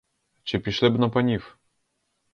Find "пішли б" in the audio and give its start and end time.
0.59-0.99